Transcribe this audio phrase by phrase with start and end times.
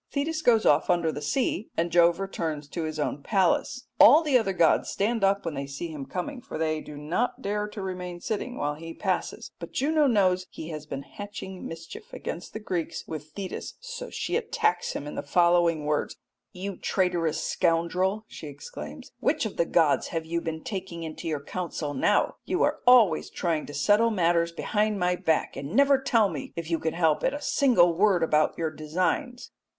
[0.09, 3.85] Thetis goes off under the sea and Jove returns to his own palace.
[3.99, 7.43] All the other gods stand up when they see him coming, for they do not
[7.43, 12.13] dare to remain sitting while he passes, but Juno knows he has been hatching mischief
[12.13, 16.15] against the Greeks with Thetis, so she attacks him in the following words:
[16.51, 21.43] "You traitorous scoundrel," she exclaims, "which of the gods have you been taking into your
[21.43, 22.37] counsel now?
[22.43, 26.71] You are always trying to settle matters behind my back, and never tell me, if
[26.71, 29.51] you can help it, a single word about your designs."